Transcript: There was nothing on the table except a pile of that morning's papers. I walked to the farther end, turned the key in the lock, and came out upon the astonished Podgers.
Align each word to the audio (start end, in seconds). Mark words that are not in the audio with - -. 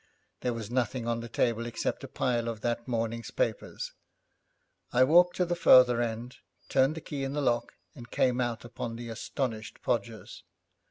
There 0.39 0.55
was 0.55 0.71
nothing 0.71 1.07
on 1.07 1.19
the 1.19 1.29
table 1.29 1.67
except 1.67 2.03
a 2.03 2.07
pile 2.07 2.47
of 2.47 2.61
that 2.61 2.87
morning's 2.87 3.29
papers. 3.29 3.91
I 4.91 5.03
walked 5.03 5.35
to 5.35 5.45
the 5.45 5.55
farther 5.55 6.01
end, 6.01 6.37
turned 6.69 6.95
the 6.95 7.01
key 7.01 7.23
in 7.23 7.33
the 7.33 7.39
lock, 7.41 7.75
and 7.93 8.09
came 8.09 8.41
out 8.41 8.65
upon 8.65 8.95
the 8.95 9.09
astonished 9.09 9.83
Podgers. 9.83 10.41